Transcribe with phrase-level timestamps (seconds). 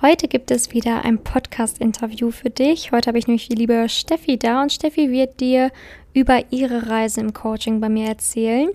[0.00, 2.92] Heute gibt es wieder ein Podcast-Interview für dich.
[2.92, 5.72] Heute habe ich nämlich die liebe Steffi da und Steffi wird dir
[6.14, 8.68] über ihre Reise im Coaching bei mir erzählen.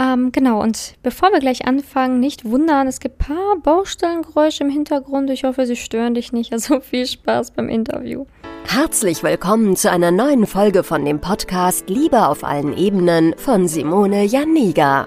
[0.00, 4.70] Ähm, genau, und bevor wir gleich anfangen, nicht wundern, es gibt ein paar Baustellengeräusche im
[4.70, 5.28] Hintergrund.
[5.28, 6.54] Ich hoffe, sie stören dich nicht.
[6.54, 8.24] Also viel Spaß beim Interview.
[8.64, 14.24] Herzlich willkommen zu einer neuen Folge von dem Podcast Liebe auf allen Ebenen von Simone
[14.24, 15.06] Janiga.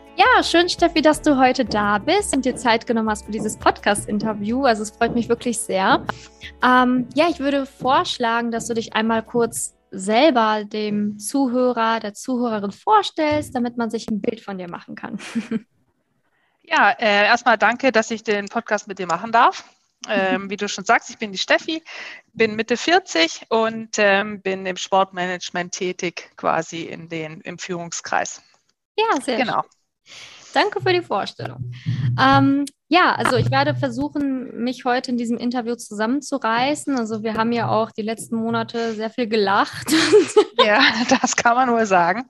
[0.21, 3.57] Ja, schön, Steffi, dass du heute da bist und dir Zeit genommen hast für dieses
[3.57, 4.65] Podcast-Interview.
[4.65, 6.05] Also es freut mich wirklich sehr.
[6.63, 12.71] Ähm, ja, ich würde vorschlagen, dass du dich einmal kurz selber dem Zuhörer, der Zuhörerin
[12.71, 15.17] vorstellst, damit man sich ein Bild von dir machen kann.
[16.63, 19.65] Ja, äh, erstmal danke, dass ich den Podcast mit dir machen darf.
[20.07, 21.83] Ähm, wie du schon sagst, ich bin die Steffi,
[22.33, 28.43] bin Mitte 40 und ähm, bin im Sportmanagement tätig, quasi in den, im Führungskreis.
[28.95, 29.63] Ja, sehr genau.
[29.63, 29.80] Schön.
[30.53, 31.71] Danke für die Vorstellung.
[32.19, 36.97] Ähm, ja, also ich werde versuchen, mich heute in diesem Interview zusammenzureißen.
[36.97, 39.87] Also wir haben ja auch die letzten Monate sehr viel gelacht.
[40.63, 42.29] Ja, das kann man nur sagen.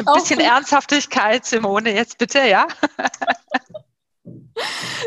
[0.00, 2.66] Ein bisschen auch Ernsthaftigkeit, Simone, jetzt bitte, ja.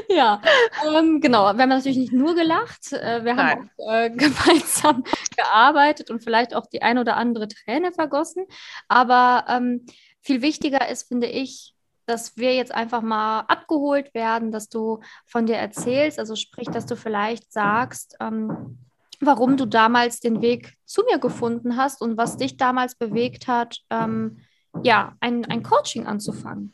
[0.10, 0.42] Ja,
[0.86, 1.54] ähm, genau.
[1.54, 2.94] Wir haben natürlich nicht nur gelacht.
[2.94, 5.04] Äh, wir haben auch äh, gemeinsam
[5.36, 8.46] gearbeitet und vielleicht auch die ein oder andere Träne vergossen.
[8.88, 9.86] Aber ähm,
[10.28, 11.74] viel wichtiger ist, finde ich,
[12.06, 16.86] dass wir jetzt einfach mal abgeholt werden, dass du von dir erzählst, also sprich, dass
[16.86, 18.78] du vielleicht sagst, ähm,
[19.20, 23.80] warum du damals den Weg zu mir gefunden hast und was dich damals bewegt hat,
[23.90, 24.38] ähm,
[24.84, 26.74] ja, ein, ein Coaching anzufangen.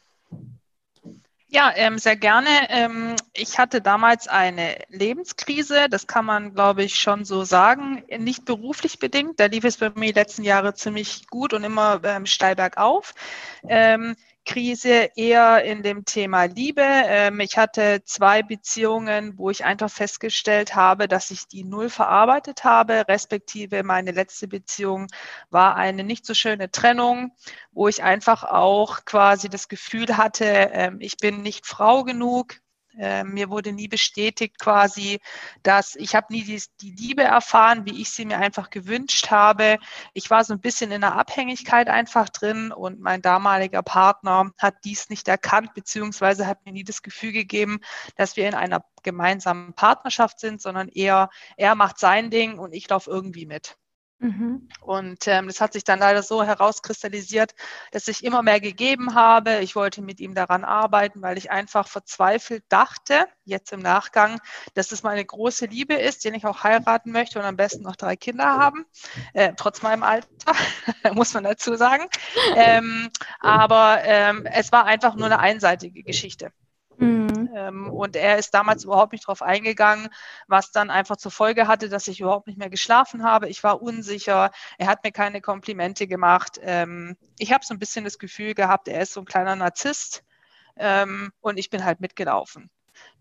[1.55, 2.49] Ja, ähm, sehr gerne.
[2.69, 8.45] Ähm, ich hatte damals eine Lebenskrise, das kann man, glaube ich, schon so sagen, nicht
[8.45, 9.39] beruflich bedingt.
[9.39, 13.13] Da lief es bei mir die letzten Jahre ziemlich gut und immer ähm, steil bergauf.
[13.67, 14.15] Ähm,
[14.45, 16.81] Krise eher in dem Thema Liebe.
[16.83, 22.63] Ähm, ich hatte zwei Beziehungen, wo ich einfach festgestellt habe, dass ich die null verarbeitet
[22.63, 25.07] habe, respektive meine letzte Beziehung
[25.49, 27.31] war eine nicht so schöne Trennung,
[27.71, 32.55] wo ich einfach auch quasi das Gefühl hatte, ähm, ich bin nicht Frau genug,
[32.97, 35.19] äh, mir wurde nie bestätigt quasi,
[35.63, 39.79] dass ich habe nie die, die, Liebe erfahren, wie ich sie mir einfach gewünscht habe.
[40.13, 44.75] Ich war so ein bisschen in einer Abhängigkeit einfach drin und mein damaliger Partner hat
[44.83, 47.79] dies nicht erkannt, beziehungsweise hat mir nie das Gefühl gegeben,
[48.15, 52.89] dass wir in einer gemeinsamen Partnerschaft sind, sondern eher er macht sein Ding und ich
[52.89, 53.77] laufe irgendwie mit.
[54.23, 54.69] Mhm.
[54.79, 57.55] Und ähm, das hat sich dann leider so herauskristallisiert,
[57.91, 59.59] dass ich immer mehr gegeben habe.
[59.59, 64.39] Ich wollte mit ihm daran arbeiten, weil ich einfach verzweifelt dachte, jetzt im Nachgang,
[64.75, 67.97] dass es meine große Liebe ist, den ich auch heiraten möchte und am besten noch
[67.97, 68.85] drei Kinder haben,
[69.33, 70.27] äh, trotz meinem Alter,
[71.13, 72.05] muss man dazu sagen.
[72.55, 73.09] Ähm,
[73.41, 76.53] aber ähm, es war einfach nur eine einseitige Geschichte.
[77.55, 80.09] Ähm, und er ist damals überhaupt nicht darauf eingegangen,
[80.47, 83.49] was dann einfach zur Folge hatte, dass ich überhaupt nicht mehr geschlafen habe.
[83.49, 84.51] Ich war unsicher.
[84.77, 86.59] Er hat mir keine Komplimente gemacht.
[86.61, 90.23] Ähm, ich habe so ein bisschen das Gefühl gehabt, er ist so ein kleiner Narzisst.
[90.77, 92.69] Ähm, und ich bin halt mitgelaufen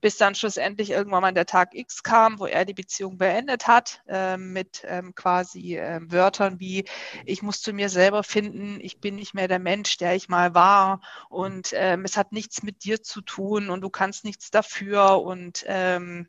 [0.03, 4.03] bis dann schlussendlich irgendwann mal der Tag X kam, wo er die Beziehung beendet hat,
[4.09, 6.85] äh, mit ähm, quasi äh, Wörtern wie,
[7.25, 10.55] ich muss zu mir selber finden, ich bin nicht mehr der Mensch, der ich mal
[10.55, 15.23] war und ähm, es hat nichts mit dir zu tun und du kannst nichts dafür
[15.23, 16.29] und ähm,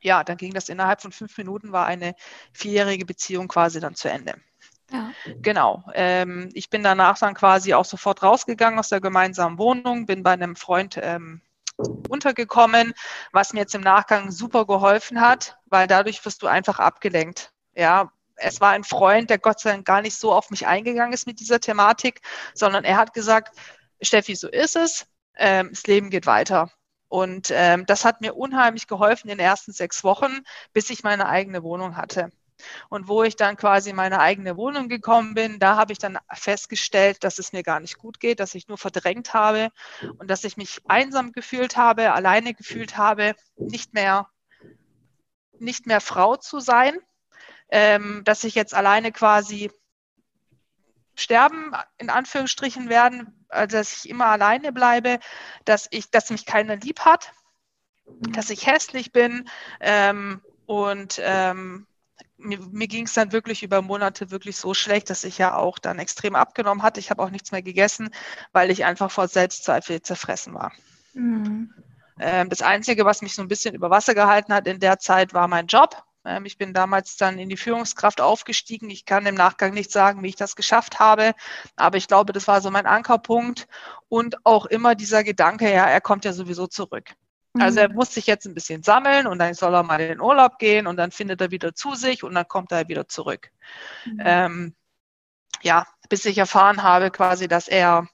[0.00, 2.14] ja, dann ging das innerhalb von fünf Minuten, war eine
[2.52, 4.34] vierjährige Beziehung quasi dann zu Ende.
[4.92, 5.10] Ja.
[5.40, 5.82] Genau.
[5.94, 10.32] Ähm, ich bin danach dann quasi auch sofort rausgegangen aus der gemeinsamen Wohnung, bin bei
[10.32, 11.40] einem Freund ähm,
[12.08, 12.94] untergekommen,
[13.32, 17.52] was mir jetzt im Nachgang super geholfen hat, weil dadurch wirst du einfach abgelenkt.
[17.74, 21.12] Ja, es war ein Freund, der Gott sei Dank gar nicht so auf mich eingegangen
[21.12, 22.20] ist mit dieser Thematik,
[22.54, 23.56] sondern er hat gesagt,
[24.00, 25.06] Steffi, so ist es,
[25.36, 26.70] ähm, das Leben geht weiter.
[27.08, 30.40] Und ähm, das hat mir unheimlich geholfen in den ersten sechs Wochen,
[30.72, 32.30] bis ich meine eigene Wohnung hatte.
[32.88, 36.18] Und wo ich dann quasi in meine eigene Wohnung gekommen bin, da habe ich dann
[36.32, 39.70] festgestellt, dass es mir gar nicht gut geht, dass ich nur verdrängt habe
[40.18, 44.28] und dass ich mich einsam gefühlt habe, alleine gefühlt habe, nicht mehr,
[45.58, 46.98] nicht mehr Frau zu sein,
[47.70, 49.70] ähm, dass ich jetzt alleine quasi
[51.16, 55.18] sterben, in Anführungsstrichen werden, also dass ich immer alleine bleibe,
[55.64, 57.32] dass ich, dass mich keiner lieb hat,
[58.06, 59.48] dass ich hässlich bin
[59.80, 61.86] ähm, und ähm,
[62.36, 65.78] mir, mir ging es dann wirklich über Monate wirklich so schlecht, dass ich ja auch
[65.78, 67.00] dann extrem abgenommen hatte.
[67.00, 68.10] Ich habe auch nichts mehr gegessen,
[68.52, 70.72] weil ich einfach vor Selbstzweifel zerfressen war.
[71.14, 71.72] Mhm.
[72.18, 75.34] Ähm, das Einzige, was mich so ein bisschen über Wasser gehalten hat in der Zeit,
[75.34, 76.02] war mein Job.
[76.24, 78.90] Ähm, ich bin damals dann in die Führungskraft aufgestiegen.
[78.90, 81.34] Ich kann im Nachgang nicht sagen, wie ich das geschafft habe,
[81.76, 83.66] aber ich glaube, das war so mein Ankerpunkt
[84.08, 87.14] und auch immer dieser Gedanke, ja, er kommt ja sowieso zurück.
[87.58, 87.94] Also er mhm.
[87.94, 90.86] muss sich jetzt ein bisschen sammeln und dann soll er mal in den Urlaub gehen
[90.86, 93.50] und dann findet er wieder zu sich und dann kommt er wieder zurück.
[94.04, 94.20] Mhm.
[94.24, 94.74] Ähm,
[95.62, 98.08] ja, bis ich erfahren habe quasi, dass er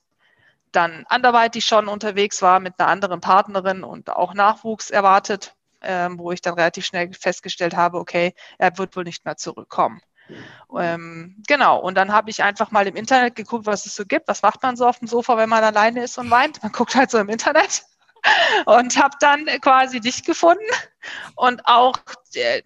[0.72, 6.32] dann anderweitig schon unterwegs war mit einer anderen Partnerin und auch Nachwuchs erwartet ähm, wo
[6.32, 10.00] ich dann relativ schnell festgestellt habe, okay, er wird wohl nicht mehr zurückkommen.
[10.78, 14.28] Ähm, genau, und dann habe ich einfach mal im Internet geguckt, was es so gibt.
[14.28, 16.62] Was macht man so auf dem Sofa, wenn man alleine ist und weint?
[16.62, 17.82] Man guckt halt so im Internet
[18.66, 20.60] und habe dann quasi dich gefunden
[21.36, 21.96] und auch
[22.34, 22.62] äh,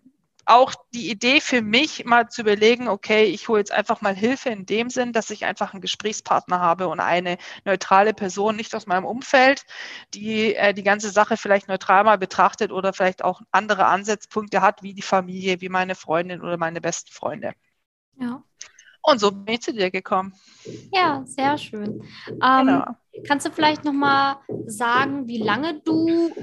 [0.47, 4.51] auch die Idee für mich, mal zu überlegen, okay, ich hole jetzt einfach mal Hilfe
[4.51, 8.87] in dem Sinn, dass ich einfach einen Gesprächspartner habe und eine neutrale Person, nicht aus
[8.87, 9.65] meinem Umfeld,
[10.13, 14.83] die äh, die ganze Sache vielleicht neutral mal betrachtet oder vielleicht auch andere Ansatzpunkte hat,
[14.83, 17.53] wie die Familie, wie meine Freundin oder meine besten Freunde.
[18.19, 18.43] Ja.
[19.03, 20.35] Und so bin ich zu dir gekommen.
[20.93, 22.03] Ja, sehr schön.
[22.29, 22.97] Ähm, genau.
[23.27, 26.35] Kannst du vielleicht nochmal sagen, wie lange du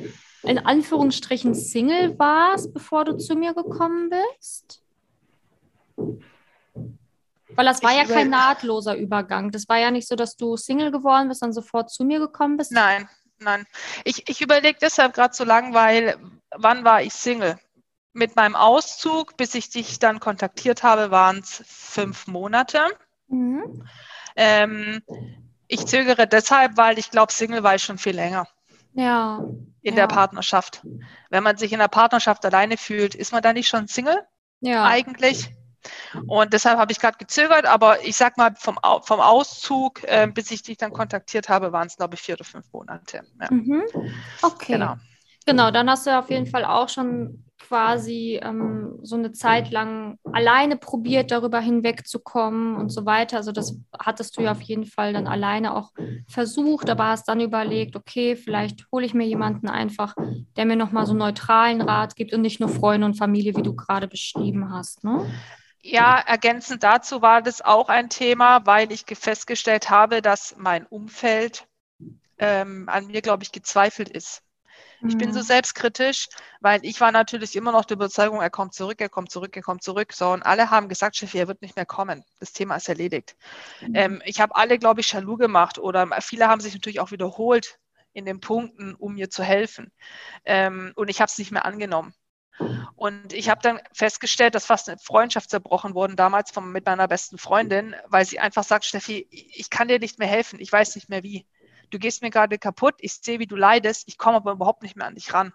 [0.43, 4.81] in Anführungsstrichen Single warst, bevor du zu mir gekommen bist?
[7.55, 9.51] Weil das war ich ja kein nahtloser Übergang.
[9.51, 12.57] Das war ja nicht so, dass du Single geworden bist und sofort zu mir gekommen
[12.57, 12.71] bist.
[12.71, 13.09] Nein,
[13.39, 13.65] nein.
[14.05, 16.15] Ich, ich überlege deshalb gerade so lang, weil
[16.51, 17.59] wann war ich Single?
[18.13, 22.79] Mit meinem Auszug, bis ich dich dann kontaktiert habe, waren es fünf Monate.
[23.27, 23.87] Mhm.
[24.35, 25.01] Ähm,
[25.71, 28.45] ich zögere deshalb, weil ich glaube, Single war ich schon viel länger.
[28.93, 29.39] Ja.
[29.81, 30.01] In ja.
[30.01, 30.85] der Partnerschaft.
[31.29, 34.21] Wenn man sich in der Partnerschaft alleine fühlt, ist man da nicht schon Single?
[34.59, 34.83] Ja.
[34.83, 35.49] Eigentlich.
[36.27, 40.51] Und deshalb habe ich gerade gezögert, aber ich sag mal, vom, vom Auszug, äh, bis
[40.51, 43.21] ich dich dann kontaktiert habe, waren es, glaube ich, vier oder fünf Monate.
[43.39, 43.47] Ja.
[43.49, 43.83] Mhm.
[44.41, 44.73] Okay.
[44.73, 44.95] Genau.
[45.45, 50.17] Genau, dann hast du auf jeden Fall auch schon quasi ähm, so eine Zeit lang
[50.33, 53.37] alleine probiert, darüber hinwegzukommen und so weiter.
[53.37, 55.91] Also das hattest du ja auf jeden Fall dann alleine auch
[56.27, 60.15] versucht, aber hast dann überlegt, okay, vielleicht hole ich mir jemanden einfach,
[60.57, 63.73] der mir nochmal so neutralen Rat gibt und nicht nur Freunde und Familie, wie du
[63.73, 65.05] gerade beschrieben hast.
[65.05, 65.25] Ne?
[65.81, 71.67] Ja, ergänzend dazu war das auch ein Thema, weil ich festgestellt habe, dass mein Umfeld
[72.37, 74.43] ähm, an mir, glaube ich, gezweifelt ist.
[75.07, 75.43] Ich bin so mhm.
[75.43, 76.27] selbstkritisch,
[76.59, 79.63] weil ich war natürlich immer noch der Überzeugung, er kommt zurück, er kommt zurück, er
[79.63, 80.13] kommt zurück.
[80.13, 82.23] So, und alle haben gesagt, Chef, er wird nicht mehr kommen.
[82.39, 83.35] Das Thema ist erledigt.
[83.81, 83.95] Mhm.
[83.95, 87.79] Ähm, ich habe alle, glaube ich, jaloux gemacht oder viele haben sich natürlich auch wiederholt
[88.13, 89.91] in den Punkten, um mir zu helfen.
[90.45, 92.13] Ähm, und ich habe es nicht mehr angenommen.
[92.95, 97.07] Und ich habe dann festgestellt, dass fast eine Freundschaft zerbrochen wurde damals von, mit meiner
[97.07, 100.95] besten Freundin, weil sie einfach sagt, Steffi, ich kann dir nicht mehr helfen, ich weiß
[100.95, 101.47] nicht mehr wie
[101.91, 104.95] du gehst mir gerade kaputt, ich sehe, wie du leidest, ich komme aber überhaupt nicht
[104.95, 105.53] mehr an dich ran.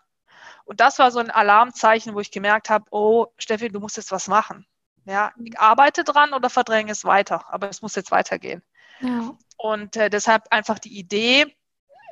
[0.64, 4.12] Und das war so ein Alarmzeichen, wo ich gemerkt habe, oh, Steffi, du musst jetzt
[4.12, 4.66] was machen.
[5.04, 8.62] Ja, ich arbeite dran oder verdränge es weiter, aber es muss jetzt weitergehen.
[9.00, 9.36] Ja.
[9.56, 11.56] Und äh, deshalb einfach die Idee,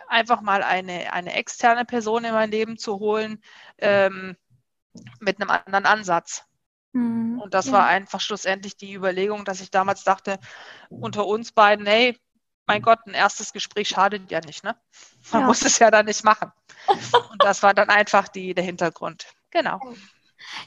[0.09, 3.43] einfach mal eine, eine externe Person in mein Leben zu holen,
[3.79, 4.37] ähm,
[5.19, 6.45] mit einem anderen Ansatz.
[6.93, 7.41] Mhm.
[7.41, 7.73] Und das ja.
[7.73, 10.39] war einfach schlussendlich die Überlegung, dass ich damals dachte,
[10.89, 12.17] unter uns beiden, hey,
[12.67, 14.77] mein Gott, ein erstes Gespräch schadet ja nicht, ne?
[15.33, 15.47] Man ja.
[15.47, 16.51] muss es ja dann nicht machen.
[16.87, 19.27] Und das war dann einfach die, der Hintergrund.
[19.51, 19.81] Genau.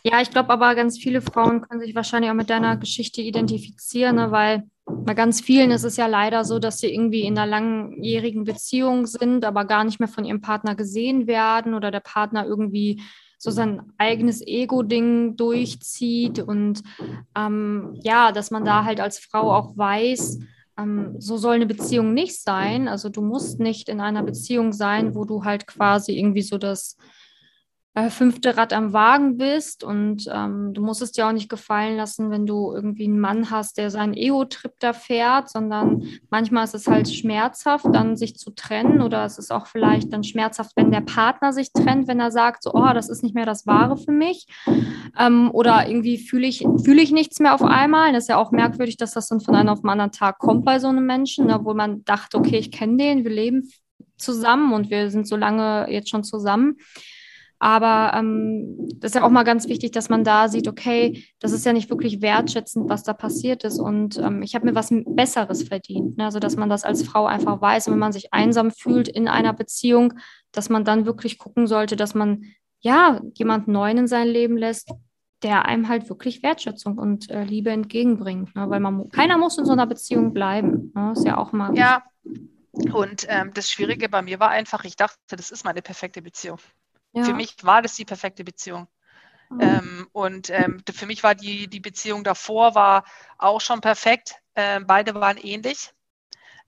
[0.03, 4.15] Ja, ich glaube aber, ganz viele Frauen können sich wahrscheinlich auch mit deiner Geschichte identifizieren,
[4.15, 4.31] ne?
[4.31, 8.45] weil bei ganz vielen ist es ja leider so, dass sie irgendwie in einer langjährigen
[8.45, 13.03] Beziehung sind, aber gar nicht mehr von ihrem Partner gesehen werden oder der Partner irgendwie
[13.37, 16.81] so sein eigenes Ego-Ding durchzieht und
[17.35, 20.39] ähm, ja, dass man da halt als Frau auch weiß,
[21.17, 22.87] so soll eine Beziehung nicht sein.
[22.87, 26.97] Also du musst nicht in einer Beziehung sein, wo du halt quasi irgendwie so das
[27.97, 31.97] äh, fünfte Rad am Wagen bist und ähm, du musst es dir auch nicht gefallen
[31.97, 36.75] lassen, wenn du irgendwie einen Mann hast, der seinen Ego-Trip da fährt, sondern manchmal ist
[36.75, 40.91] es halt schmerzhaft, dann sich zu trennen oder es ist auch vielleicht dann schmerzhaft, wenn
[40.91, 43.97] der Partner sich trennt, wenn er sagt, so, oh, das ist nicht mehr das Wahre
[43.97, 44.45] für mich
[45.17, 48.13] ähm, oder irgendwie fühle ich, fühle ich nichts mehr auf einmal.
[48.13, 50.65] Das ist ja auch merkwürdig, dass das dann von einem auf den anderen Tag kommt
[50.65, 53.71] bei so einem Menschen, ne, wo man dachte, okay, ich kenne den, wir leben
[54.17, 56.77] zusammen und wir sind so lange jetzt schon zusammen.
[57.59, 61.51] Aber ähm, das ist ja auch mal ganz wichtig, dass man da sieht, okay, das
[61.51, 63.79] ist ja nicht wirklich wertschätzend, was da passiert ist.
[63.79, 66.17] Und ähm, ich habe mir was Besseres verdient.
[66.17, 66.25] Ne?
[66.25, 67.87] Also, dass man das als Frau einfach weiß.
[67.87, 70.13] Und wenn man sich einsam fühlt in einer Beziehung,
[70.51, 72.43] dass man dann wirklich gucken sollte, dass man
[72.79, 74.91] ja jemand Neuen in sein Leben lässt,
[75.43, 78.55] der einem halt wirklich Wertschätzung und äh, Liebe entgegenbringt.
[78.55, 78.69] Ne?
[78.69, 80.91] Weil man keiner muss in so einer Beziehung bleiben.
[80.95, 81.11] Ne?
[81.13, 81.75] Ist ja auch mal.
[81.75, 82.03] Ja.
[82.93, 86.59] Und ähm, das Schwierige bei mir war einfach, ich dachte, das ist meine perfekte Beziehung.
[87.13, 87.23] Ja.
[87.23, 88.87] Für mich war das die perfekte Beziehung.
[89.49, 89.61] Mhm.
[89.61, 93.05] Ähm, und ähm, für mich war die, die Beziehung davor war
[93.37, 94.35] auch schon perfekt.
[94.55, 95.93] Ähm, beide waren ähnlich.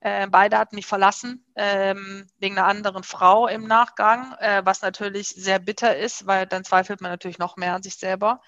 [0.02, 5.28] Äh, beide hatten mich verlassen ähm, wegen einer anderen Frau im Nachgang, äh, was natürlich
[5.28, 8.40] sehr bitter ist, weil dann zweifelt man natürlich noch mehr an sich selber.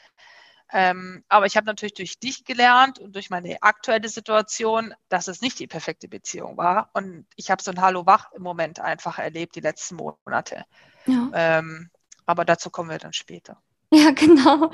[0.72, 5.42] Ähm, aber ich habe natürlich durch dich gelernt und durch meine aktuelle Situation, dass es
[5.42, 6.90] nicht die perfekte Beziehung war.
[6.94, 10.64] Und ich habe so ein Hallo wach im Moment einfach erlebt, die letzten Monate.
[11.06, 11.30] Ja.
[11.34, 11.90] Ähm,
[12.26, 13.62] aber dazu kommen wir dann später.
[13.94, 14.72] Ja, genau.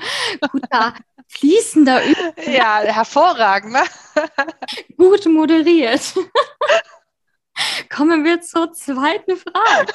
[0.52, 0.94] Guter,
[1.26, 2.54] fließender Übung.
[2.54, 3.72] Ja, hervorragend.
[3.72, 3.82] Ne?
[4.96, 6.14] Gut moderiert.
[7.90, 9.92] Kommen wir zur zweiten Frage.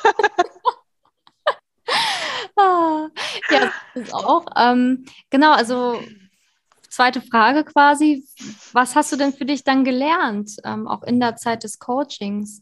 [2.57, 3.07] ah,
[3.49, 4.45] ja, das ist auch.
[4.57, 6.03] Ähm, genau, also
[6.89, 8.27] zweite Frage quasi.
[8.73, 12.61] Was hast du denn für dich dann gelernt, ähm, auch in der Zeit des Coachings?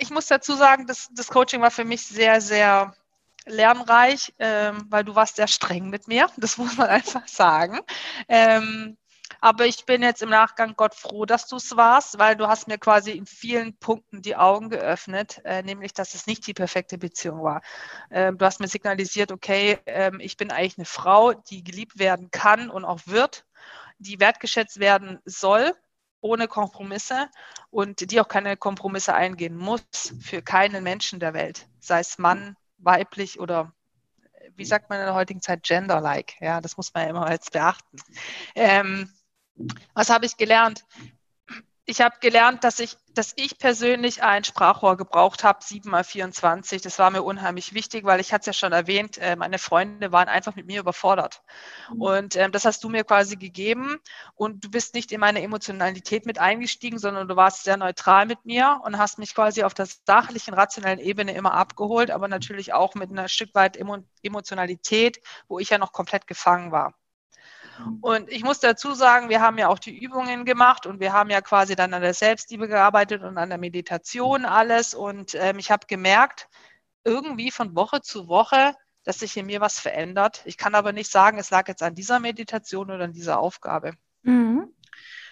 [0.00, 2.94] Ich muss dazu sagen, das, das Coaching war für mich sehr, sehr
[3.46, 6.28] lernreich, ähm, weil du warst sehr streng mit mir.
[6.38, 7.80] Das muss man einfach sagen.
[8.28, 8.96] Ähm,
[9.40, 12.66] aber ich bin jetzt im Nachgang Gott froh, dass du es warst, weil du hast
[12.66, 16.98] mir quasi in vielen Punkten die Augen geöffnet, äh, nämlich, dass es nicht die perfekte
[16.98, 17.62] Beziehung war.
[18.10, 22.30] Ähm, du hast mir signalisiert, okay, ähm, ich bin eigentlich eine Frau, die geliebt werden
[22.30, 23.44] kann und auch wird,
[23.98, 25.74] die wertgeschätzt werden soll
[26.20, 27.28] ohne Kompromisse
[27.70, 29.82] und die auch keine Kompromisse eingehen muss
[30.20, 33.72] für keinen Menschen der Welt, sei es Mann, weiblich oder
[34.56, 36.40] wie sagt man in der heutigen Zeit gender-like.
[36.40, 37.98] Ja, das muss man ja immer jetzt beachten.
[38.54, 39.10] Ähm,
[39.94, 40.84] was habe ich gelernt?
[41.90, 46.80] Ich habe gelernt, dass ich, dass ich persönlich ein Sprachrohr gebraucht habe, 7 mal 24.
[46.82, 50.12] Das war mir unheimlich wichtig, weil ich hatte es ja schon erwähnt, äh, meine Freunde
[50.12, 51.42] waren einfach mit mir überfordert.
[51.92, 52.00] Mhm.
[52.00, 53.98] Und ähm, das hast du mir quasi gegeben.
[54.36, 58.44] Und du bist nicht in meine Emotionalität mit eingestiegen, sondern du warst sehr neutral mit
[58.44, 62.94] mir und hast mich quasi auf der sachlichen, rationellen Ebene immer abgeholt, aber natürlich auch
[62.94, 63.76] mit einer Stück weit
[64.22, 66.94] Emotionalität, wo ich ja noch komplett gefangen war.
[68.00, 71.30] Und ich muss dazu sagen, wir haben ja auch die Übungen gemacht und wir haben
[71.30, 74.94] ja quasi dann an der Selbstliebe gearbeitet und an der Meditation alles.
[74.94, 76.48] Und ähm, ich habe gemerkt,
[77.04, 80.42] irgendwie von Woche zu Woche, dass sich in mir was verändert.
[80.44, 83.94] Ich kann aber nicht sagen, es lag jetzt an dieser Meditation oder an dieser Aufgabe.
[84.22, 84.72] Mhm.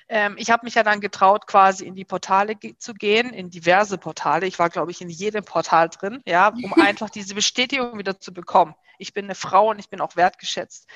[0.09, 3.51] Ähm, ich habe mich ja dann getraut, quasi in die Portale ge zu gehen, in
[3.51, 4.47] diverse Portale.
[4.47, 8.33] Ich war, glaube ich, in jedem Portal drin, ja, um einfach diese Bestätigung wieder zu
[8.33, 8.75] bekommen.
[8.99, 10.89] Ich bin eine Frau und ich bin auch wertgeschätzt.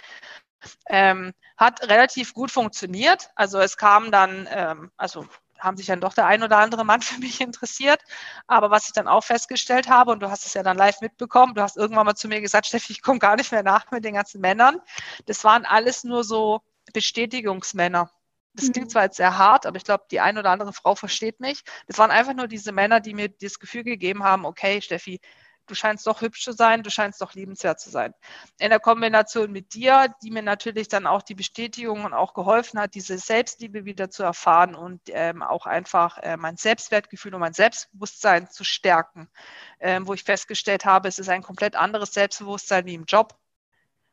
[0.88, 3.30] Ähm, hat relativ gut funktioniert.
[3.34, 5.26] Also es kam dann, ähm, also
[5.62, 8.02] haben sich dann doch der ein oder andere Mann für mich interessiert.
[8.46, 11.54] Aber was ich dann auch festgestellt habe, und du hast es ja dann live mitbekommen,
[11.54, 14.04] du hast irgendwann mal zu mir gesagt, Steffi, ich komme gar nicht mehr nach mit
[14.04, 14.80] den ganzen Männern.
[15.26, 16.60] Das waren alles nur so
[16.92, 18.10] Bestätigungsmänner.
[18.54, 18.90] Das klingt mhm.
[18.90, 21.62] zwar jetzt sehr hart, aber ich glaube, die ein oder andere Frau versteht mich.
[21.86, 25.20] Das waren einfach nur diese Männer, die mir das Gefühl gegeben haben, okay, Steffi,
[25.72, 28.12] du scheinst doch hübsch zu sein, du scheinst doch liebenswert zu sein.
[28.58, 32.78] In der Kombination mit dir, die mir natürlich dann auch die Bestätigung und auch geholfen
[32.78, 37.54] hat, diese Selbstliebe wieder zu erfahren und ähm, auch einfach äh, mein Selbstwertgefühl und mein
[37.54, 39.30] Selbstbewusstsein zu stärken,
[39.80, 43.34] ähm, wo ich festgestellt habe, es ist ein komplett anderes Selbstbewusstsein wie im Job,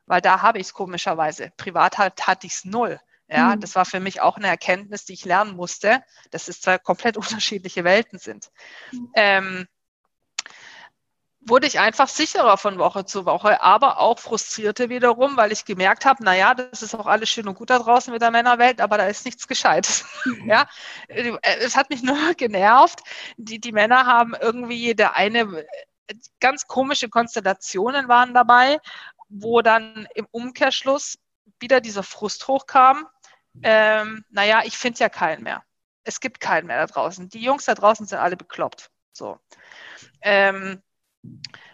[0.06, 1.52] weil da habe ich es komischerweise.
[1.58, 2.98] Privat hat, hatte ich es null.
[3.28, 3.60] Ja, mhm.
[3.60, 7.16] das war für mich auch eine Erkenntnis, die ich lernen musste, dass es zwei komplett
[7.18, 8.50] unterschiedliche Welten sind.
[8.92, 9.12] Mhm.
[9.14, 9.68] Ähm,
[11.40, 16.04] wurde ich einfach sicherer von Woche zu Woche, aber auch frustrierter wiederum, weil ich gemerkt
[16.04, 18.98] habe, naja, das ist auch alles schön und gut da draußen mit der Männerwelt, aber
[18.98, 20.04] da ist nichts Gescheites.
[20.24, 20.46] Mhm.
[20.50, 20.66] ja,
[21.08, 23.00] es hat mich nur genervt.
[23.36, 25.64] Die, die Männer haben irgendwie der eine
[26.40, 28.78] ganz komische Konstellationen waren dabei,
[29.28, 31.18] wo dann im Umkehrschluss
[31.60, 33.06] wieder dieser Frust hochkam.
[33.62, 35.62] Ähm, naja, ich finde ja keinen mehr.
[36.04, 37.28] Es gibt keinen mehr da draußen.
[37.28, 38.90] Die Jungs da draußen sind alle bekloppt.
[39.12, 39.38] So.
[40.22, 40.82] Ähm,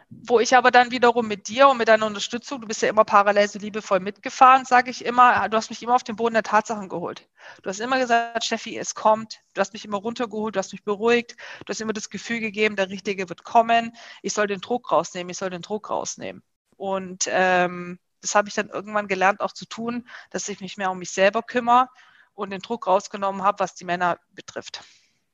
[0.08, 3.04] wo ich aber dann wiederum mit dir und mit deiner Unterstützung, du bist ja immer
[3.04, 6.42] parallel so liebevoll mitgefahren, sage ich immer, du hast mich immer auf den Boden der
[6.42, 7.28] Tatsachen geholt.
[7.62, 9.40] Du hast immer gesagt, Steffi, es kommt.
[9.54, 11.36] Du hast mich immer runtergeholt, du hast mich beruhigt.
[11.64, 13.92] Du hast immer das Gefühl gegeben, der Richtige wird kommen.
[14.22, 16.42] Ich soll den Druck rausnehmen, ich soll den Druck rausnehmen.
[16.76, 20.90] Und ähm, das habe ich dann irgendwann gelernt auch zu tun, dass ich mich mehr
[20.90, 21.88] um mich selber kümmere
[22.34, 24.82] und den Druck rausgenommen habe, was die Männer betrifft.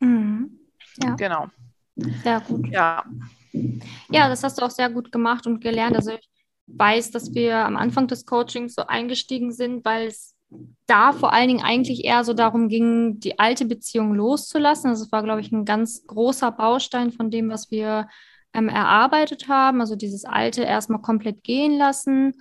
[0.01, 0.59] Mhm.
[1.03, 1.15] Ja.
[1.15, 1.49] Genau.
[1.97, 2.69] Sehr gut.
[2.69, 3.05] Ja.
[4.11, 5.97] Ja, das hast du auch sehr gut gemacht und gelernt.
[5.97, 6.29] Also ich
[6.67, 10.35] weiß, dass wir am Anfang des Coachings so eingestiegen sind, weil es
[10.87, 14.91] da vor allen Dingen eigentlich eher so darum ging, die alte Beziehung loszulassen.
[14.91, 18.09] Also es war, glaube ich, ein ganz großer Baustein von dem, was wir
[18.55, 19.81] ähm, erarbeitet haben.
[19.81, 22.35] Also dieses alte erstmal komplett gehen lassen.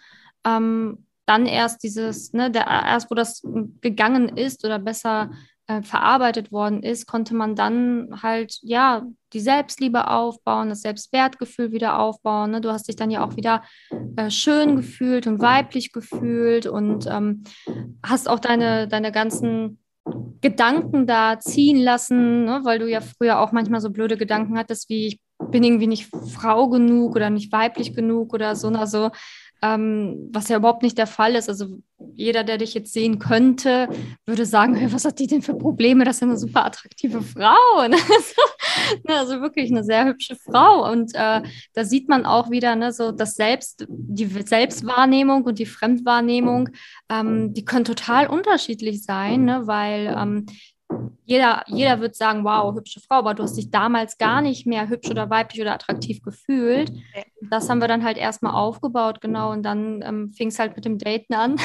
[0.46, 3.42] Ähm, dann erst dieses, ne, der, erst wo das
[3.80, 5.32] gegangen ist oder besser
[5.72, 12.00] äh, verarbeitet worden ist, konnte man dann halt, ja, die Selbstliebe aufbauen, das Selbstwertgefühl wieder
[12.00, 12.52] aufbauen.
[12.52, 12.62] Ne?
[12.62, 13.64] Du hast dich dann ja auch wieder
[14.18, 17.44] äh, schön gefühlt und weiblich gefühlt und ähm,
[18.06, 19.80] hast auch deine, deine ganzen
[20.42, 22.62] Gedanken da ziehen lassen, ne?
[22.64, 25.20] weil du ja früher auch manchmal so blöde Gedanken hattest, wie ich
[25.52, 28.68] bin irgendwie nicht Frau genug oder nicht weiblich genug oder so.
[28.70, 29.12] Also
[29.62, 31.50] ähm, was ja überhaupt nicht der Fall ist.
[31.50, 31.78] Also
[32.16, 33.88] jeder, der dich jetzt sehen könnte,
[34.26, 36.04] würde sagen, hey, was hat die denn für Probleme?
[36.04, 37.88] Das ist ja eine super attraktive Frau.
[37.88, 37.98] Ne?
[39.08, 40.90] Ne, also wirklich eine sehr hübsche Frau.
[40.90, 41.42] Und äh,
[41.74, 46.70] da sieht man auch wieder ne, so das Selbst, die Selbstwahrnehmung und die Fremdwahrnehmung,
[47.10, 49.68] ähm, die können total unterschiedlich sein, ne?
[49.68, 50.46] weil ähm,
[51.26, 54.90] jeder, jeder wird sagen, wow, hübsche Frau, aber du hast dich damals gar nicht mehr
[54.90, 56.92] hübsch oder weiblich oder attraktiv gefühlt.
[57.50, 60.86] Das haben wir dann halt erstmal aufgebaut, genau, und dann ähm, fing es halt mit
[60.86, 61.56] dem Daten an.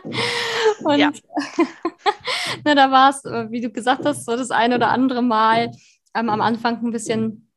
[0.84, 1.10] und ja.
[2.64, 5.70] na, da war es, äh, wie du gesagt hast, so das ein oder andere Mal
[6.14, 7.50] ähm, am Anfang ein bisschen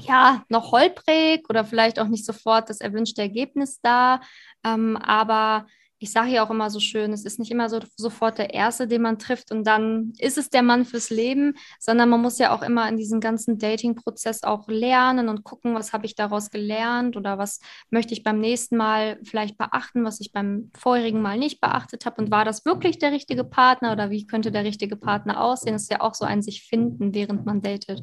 [0.00, 4.20] ja, noch holprig oder vielleicht auch nicht sofort das erwünschte Ergebnis da.
[4.64, 5.66] Ähm, aber
[6.02, 8.88] ich sage ja auch immer so schön, es ist nicht immer so sofort der Erste,
[8.88, 12.54] den man trifft und dann ist es der Mann fürs Leben, sondern man muss ja
[12.54, 17.18] auch immer in diesem ganzen Dating-Prozess auch lernen und gucken, was habe ich daraus gelernt
[17.18, 21.60] oder was möchte ich beim nächsten Mal vielleicht beachten, was ich beim vorherigen Mal nicht
[21.60, 25.42] beachtet habe und war das wirklich der richtige Partner oder wie könnte der richtige Partner
[25.42, 25.74] aussehen?
[25.74, 28.00] Das ist ja auch so ein sich finden, während man datet.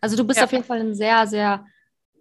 [0.00, 0.44] Also du bist ja.
[0.44, 1.66] auf jeden Fall einen sehr, sehr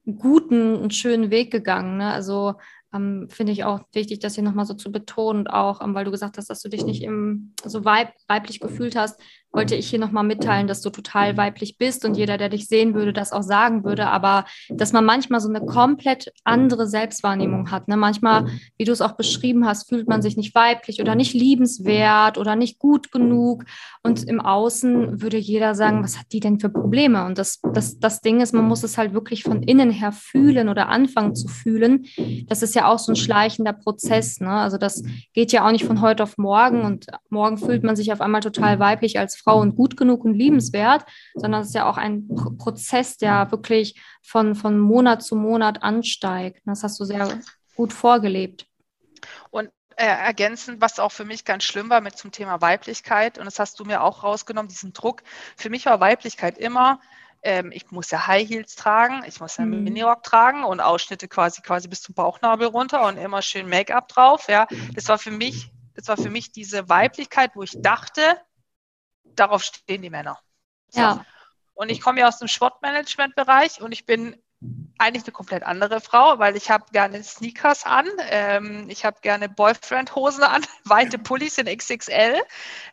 [0.05, 1.97] guten und schönen Weg gegangen.
[1.97, 2.11] Ne?
[2.11, 2.55] Also
[2.93, 6.05] ähm, finde ich auch wichtig, das hier nochmal so zu betonen und auch, ähm, weil
[6.05, 9.19] du gesagt hast, dass du dich nicht im, so weib, weiblich gefühlt hast,
[9.51, 12.93] wollte ich hier nochmal mitteilen, dass du total weiblich bist und jeder, der dich sehen
[12.93, 17.87] würde, das auch sagen würde, aber dass man manchmal so eine komplett andere Selbstwahrnehmung hat.
[17.87, 17.97] Ne?
[17.97, 22.37] Manchmal, wie du es auch beschrieben hast, fühlt man sich nicht weiblich oder nicht liebenswert
[22.37, 23.65] oder nicht gut genug
[24.03, 27.25] und im Außen würde jeder sagen, was hat die denn für Probleme?
[27.25, 30.69] Und das, das, das Ding ist, man muss es halt wirklich von innen her fühlen
[30.69, 32.05] oder anfangen zu fühlen.
[32.47, 34.39] Das ist ja auch so ein schleichender Prozess.
[34.39, 34.51] Ne?
[34.51, 38.13] Also das geht ja auch nicht von heute auf morgen und morgen fühlt man sich
[38.13, 41.89] auf einmal total weiblich als Frau und gut genug und liebenswert, sondern es ist ja
[41.89, 46.61] auch ein Prozess, der wirklich von, von Monat zu Monat ansteigt.
[46.65, 47.39] Das hast du sehr
[47.75, 48.65] gut vorgelebt.
[49.49, 53.45] Und äh, ergänzend, was auch für mich ganz schlimm war mit zum Thema Weiblichkeit, und
[53.45, 55.23] das hast du mir auch rausgenommen, diesen Druck.
[55.57, 57.01] Für mich war Weiblichkeit immer,
[57.41, 59.83] ähm, ich muss ja High Heels tragen, ich muss ja mhm.
[59.83, 64.47] Minirock tragen und Ausschnitte quasi quasi bis zum Bauchnabel runter und immer schön Make-up drauf.
[64.47, 68.21] Ja, das war für mich, das war für mich diese Weiblichkeit, wo ich dachte,
[69.39, 70.39] darauf stehen die Männer.
[70.89, 71.01] So.
[71.01, 71.25] Ja.
[71.73, 74.35] Und ich komme ja aus dem Sportmanagement-Bereich und ich bin
[74.97, 79.47] eigentlich eine komplett andere Frau, weil ich habe gerne Sneakers an, ähm, ich habe gerne
[79.47, 82.41] Boyfriend-Hosen an, weite Pullis in XXL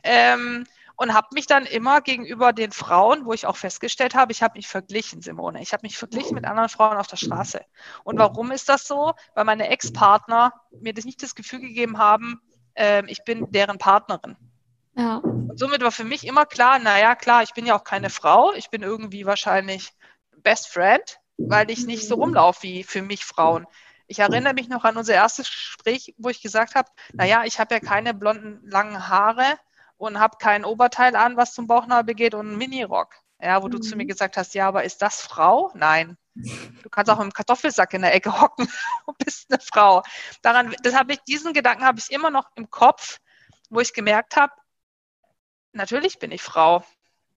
[0.04, 4.42] ähm, und habe mich dann immer gegenüber den Frauen, wo ich auch festgestellt habe, ich
[4.42, 5.60] habe mich verglichen, Simone.
[5.60, 7.64] Ich habe mich verglichen mit anderen Frauen auf der Straße.
[8.04, 9.14] Und warum ist das so?
[9.34, 12.40] Weil meine Ex-Partner mir das nicht das Gefühl gegeben haben,
[12.74, 14.36] äh, ich bin deren Partnerin.
[14.96, 15.16] Ja.
[15.16, 18.52] Und somit war für mich immer klar, naja, klar, ich bin ja auch keine Frau,
[18.54, 19.92] ich bin irgendwie wahrscheinlich
[20.38, 23.66] Best Friend, weil ich nicht so rumlaufe wie für mich Frauen.
[24.06, 27.74] Ich erinnere mich noch an unser erstes Gespräch, wo ich gesagt habe, naja, ich habe
[27.74, 29.58] ja keine blonden, langen Haare
[29.96, 33.14] und habe kein Oberteil an, was zum Bauchnabel geht und einen Minirock.
[33.40, 33.72] Ja, wo mhm.
[33.72, 34.08] du zu mir mhm.
[34.08, 35.70] gesagt hast, ja, aber ist das Frau?
[35.74, 36.16] Nein.
[36.82, 38.68] Du kannst auch mit einem Kartoffelsack in der Ecke hocken
[39.06, 40.02] und bist eine Frau.
[40.42, 43.18] Daran, das habe ich, diesen Gedanken habe ich immer noch im Kopf,
[43.68, 44.52] wo ich gemerkt habe,
[45.76, 46.84] natürlich bin ich Frau.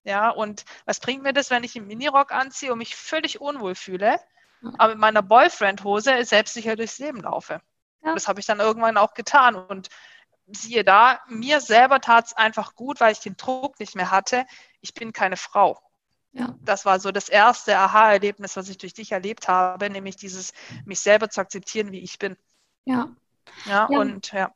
[0.04, 3.74] Ja, und was bringt mir das, wenn ich einen Minirock anziehe und mich völlig unwohl
[3.74, 4.18] fühle,
[4.78, 7.60] aber mit meiner Boyfriend-Hose selbstsicher durchs Leben laufe?
[8.02, 8.14] Ja.
[8.14, 9.54] Das habe ich dann irgendwann auch getan.
[9.54, 9.88] Und
[10.46, 14.46] siehe da, mir selber tat es einfach gut, weil ich den Druck nicht mehr hatte.
[14.80, 15.78] Ich bin keine Frau.
[16.32, 16.54] Ja.
[16.62, 20.52] Das war so das erste Aha-Erlebnis, was ich durch dich erlebt habe, nämlich dieses,
[20.84, 22.36] mich selber zu akzeptieren, wie ich bin.
[22.84, 23.10] Ja.
[23.66, 23.98] Ja, ja.
[23.98, 24.54] und ja.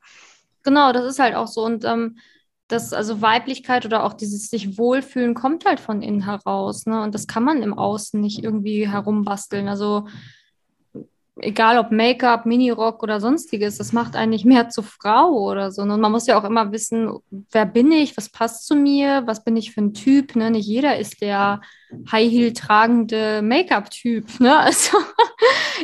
[0.63, 1.65] Genau, das ist halt auch so.
[1.65, 2.19] Und ähm,
[2.75, 6.87] das, also Weiblichkeit oder auch dieses sich wohlfühlen kommt halt von innen heraus.
[6.87, 7.03] Ne?
[7.03, 9.69] Und das kann man im Außen nicht irgendwie herumbasteln.
[9.69, 10.07] Also
[11.37, 15.83] egal ob Make-up, Minirock oder sonstiges, das macht eigentlich mehr zur Frau oder so.
[15.83, 17.19] Und man muss ja auch immer wissen,
[17.51, 20.37] wer bin ich, was passt zu mir, was bin ich für ein Typ.
[20.37, 20.51] Ne?
[20.51, 21.61] Nicht jeder ist der
[22.11, 24.41] High-Heel tragende Make-up-Typ.
[24.41, 24.55] Ne?
[24.65, 24.99] Also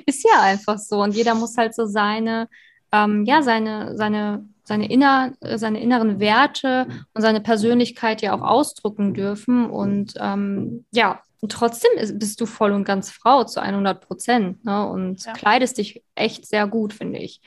[0.07, 1.03] ist ja einfach so.
[1.03, 2.49] Und jeder muss halt so seine,
[2.93, 9.15] ähm, ja, seine, seine, seine, inner, seine inneren Werte und seine Persönlichkeit ja auch ausdrücken
[9.15, 9.69] dürfen.
[9.69, 14.65] Und ähm, ja, und trotzdem ist, bist du voll und ganz Frau zu 100 Prozent
[14.65, 14.87] ne?
[14.89, 15.33] und ja.
[15.33, 17.41] kleidest dich echt sehr gut, finde ich.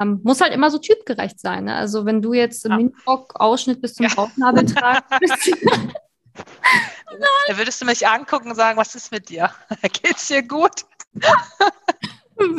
[0.00, 1.64] Ähm, muss halt immer so typgerecht sein.
[1.64, 1.74] Ne?
[1.74, 2.76] Also wenn du jetzt im ja.
[2.78, 4.14] Minirock-Ausschnitt bis zum ja.
[4.14, 5.10] Bauchnabel tragst,
[7.48, 9.50] Da würdest du mich angucken und sagen, was ist mit dir?
[9.82, 10.86] Geht's dir gut?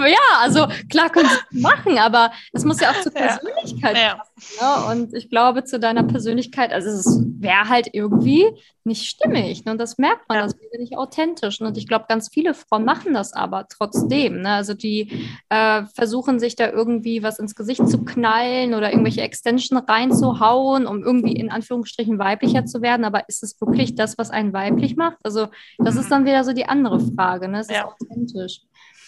[0.06, 4.16] Ja, also klar könntest du machen, aber es muss ja auch zur Persönlichkeit ja.
[4.16, 4.32] passen.
[4.60, 4.92] Ne?
[4.92, 8.46] Und ich glaube, zu deiner Persönlichkeit, also es wäre halt irgendwie
[8.84, 9.66] nicht stimmig.
[9.66, 9.74] Ne?
[9.74, 10.44] Und das merkt man, ja.
[10.44, 11.62] das wäre nicht authentisch.
[11.62, 14.42] Und ich glaube, ganz viele Frauen machen das aber trotzdem.
[14.42, 14.50] Ne?
[14.50, 19.78] Also die äh, versuchen sich da irgendwie was ins Gesicht zu knallen oder irgendwelche Extension
[19.80, 23.06] reinzuhauen, um irgendwie in Anführungsstrichen weiblicher zu werden.
[23.06, 25.18] Aber ist es wirklich das, was einen weiblich macht?
[25.24, 27.48] Also das ist dann wieder so die andere Frage.
[27.48, 27.60] Ne?
[27.60, 27.86] Es ist ja.
[27.88, 28.62] authentisch.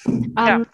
[0.05, 0.57] Ja.
[0.57, 0.65] Ähm,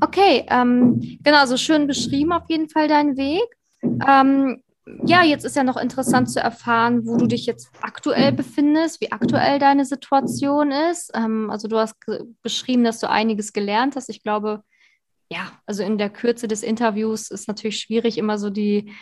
[0.00, 3.44] okay, ähm, genau, so schön beschrieben auf jeden Fall dein Weg.
[3.82, 4.62] Ähm,
[5.04, 9.12] ja, jetzt ist ja noch interessant zu erfahren, wo du dich jetzt aktuell befindest, wie
[9.12, 11.12] aktuell deine Situation ist.
[11.14, 11.94] Ähm, also du hast
[12.42, 14.08] beschrieben, dass du einiges gelernt hast.
[14.08, 14.62] Ich glaube,
[15.30, 18.92] ja, also in der Kürze des Interviews ist natürlich schwierig, immer so die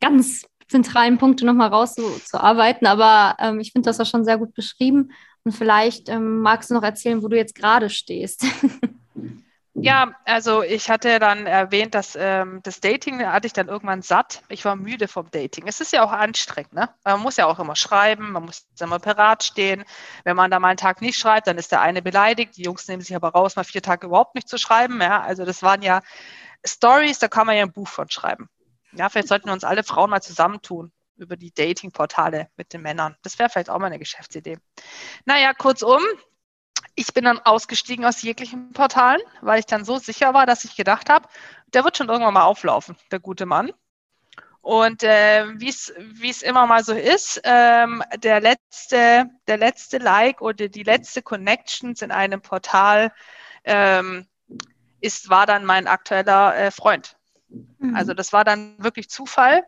[0.00, 5.12] ganz zentralen Punkte nochmal rauszuarbeiten, aber ähm, ich finde das auch schon sehr gut beschrieben.
[5.46, 8.44] Und vielleicht ähm, magst du noch erzählen, wo du jetzt gerade stehst.
[9.78, 14.42] Ja, also ich hatte dann erwähnt, dass ähm, das Dating hatte ich dann irgendwann satt.
[14.48, 15.68] Ich war müde vom Dating.
[15.68, 16.88] Es ist ja auch anstrengend, ne?
[17.04, 19.84] Man muss ja auch immer schreiben, man muss immer parat stehen.
[20.24, 22.56] Wenn man da mal einen Tag nicht schreibt, dann ist der eine beleidigt.
[22.56, 24.98] Die Jungs nehmen sich aber raus, mal vier Tage überhaupt nicht zu schreiben.
[25.02, 26.00] Ja, also das waren ja
[26.64, 28.48] Stories, da kann man ja ein Buch von schreiben.
[28.92, 33.16] Ja, vielleicht sollten wir uns alle Frauen mal zusammentun über die Dating-Portale mit den Männern.
[33.22, 34.58] Das wäre vielleicht auch mal eine Geschäftsidee.
[35.24, 36.02] Naja, kurzum,
[36.94, 40.76] ich bin dann ausgestiegen aus jeglichen Portalen, weil ich dann so sicher war, dass ich
[40.76, 41.28] gedacht habe,
[41.68, 43.72] der wird schon irgendwann mal auflaufen, der gute Mann.
[44.62, 50.68] Und äh, wie es immer mal so ist, ähm, der, letzte, der letzte Like oder
[50.68, 53.12] die letzte Connections in einem Portal
[53.62, 54.26] ähm,
[55.00, 57.16] ist, war dann mein aktueller äh, Freund.
[57.78, 57.94] Mhm.
[57.94, 59.62] Also das war dann wirklich Zufall.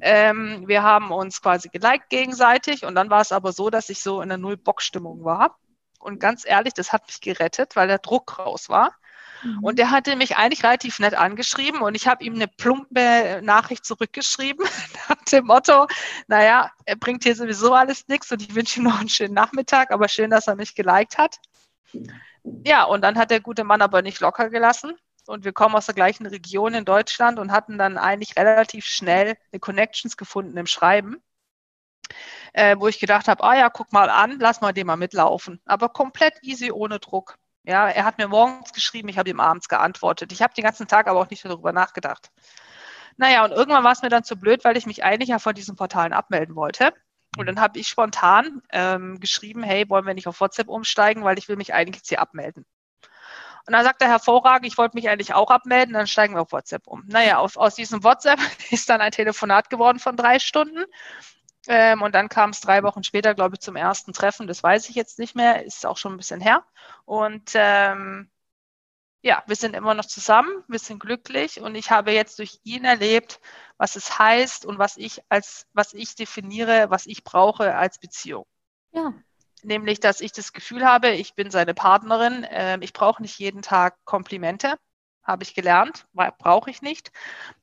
[0.00, 4.00] Ähm, wir haben uns quasi geliked gegenseitig und dann war es aber so, dass ich
[4.00, 5.58] so in der Null-Bock-Stimmung war.
[5.98, 8.94] Und ganz ehrlich, das hat mich gerettet, weil der Druck raus war.
[9.42, 9.58] Mhm.
[9.62, 13.84] Und der hatte mich eigentlich relativ nett angeschrieben und ich habe ihm eine plumpe Nachricht
[13.84, 14.66] zurückgeschrieben
[15.08, 15.86] nach dem Motto,
[16.26, 19.90] naja, er bringt hier sowieso alles nichts und ich wünsche ihm noch einen schönen Nachmittag,
[19.90, 21.36] aber schön, dass er mich geliked hat.
[22.64, 24.94] Ja, und dann hat der gute Mann aber nicht locker gelassen
[25.28, 29.36] und wir kommen aus der gleichen Region in Deutschland und hatten dann eigentlich relativ schnell
[29.52, 31.22] eine Connections gefunden im Schreiben
[32.52, 35.60] äh, wo ich gedacht habe, ah ja, guck mal an, lass mal den mal mitlaufen.
[35.64, 37.36] Aber komplett easy, ohne Druck.
[37.64, 40.32] Ja, er hat mir morgens geschrieben, ich habe ihm abends geantwortet.
[40.32, 42.30] Ich habe den ganzen Tag aber auch nicht darüber nachgedacht.
[43.16, 45.54] Naja, und irgendwann war es mir dann zu blöd, weil ich mich eigentlich ja von
[45.54, 46.92] diesen Portalen abmelden wollte.
[47.36, 51.38] Und dann habe ich spontan ähm, geschrieben, hey, wollen wir nicht auf WhatsApp umsteigen, weil
[51.38, 52.64] ich will mich eigentlich jetzt hier abmelden.
[53.68, 56.52] Und dann sagt er hervorragend, ich wollte mich eigentlich auch abmelden, dann steigen wir auf
[56.52, 57.04] WhatsApp um.
[57.06, 60.86] Naja, auf, aus diesem WhatsApp ist dann ein Telefonat geworden von drei Stunden.
[61.66, 64.46] Ähm, und dann kam es drei Wochen später, glaube ich, zum ersten Treffen.
[64.46, 66.64] Das weiß ich jetzt nicht mehr, ist auch schon ein bisschen her.
[67.04, 68.30] Und ähm,
[69.20, 72.86] ja, wir sind immer noch zusammen, wir sind glücklich und ich habe jetzt durch ihn
[72.86, 73.38] erlebt,
[73.76, 78.46] was es heißt und was ich als, was ich definiere, was ich brauche als Beziehung.
[78.92, 79.12] Ja.
[79.64, 83.62] Nämlich, dass ich das Gefühl habe, ich bin seine Partnerin, äh, ich brauche nicht jeden
[83.62, 84.78] Tag Komplimente,
[85.22, 86.06] habe ich gelernt,
[86.38, 87.12] brauche ich nicht,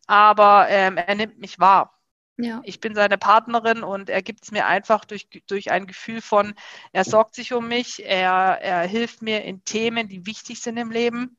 [0.07, 1.95] aber ähm, er nimmt mich wahr.
[2.37, 2.61] Ja.
[2.63, 6.53] Ich bin seine Partnerin und er gibt es mir einfach durch, durch ein Gefühl von,
[6.91, 10.91] er sorgt sich um mich, er, er hilft mir in Themen, die wichtig sind im
[10.91, 11.37] Leben.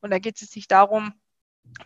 [0.00, 1.14] Und da geht es nicht darum,